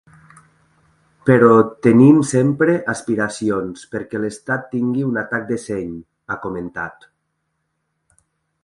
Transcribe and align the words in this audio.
Però 1.29 1.49
tenim 1.87 2.17
sempre 2.29 2.75
aspiracions 2.95 3.85
perquè 3.93 4.23
l’estat 4.25 4.67
tingui 4.73 5.07
un 5.11 5.23
atac 5.25 5.47
de 5.53 5.63
seny, 5.69 5.95
ha 6.37 6.41
comentat. 6.49 7.11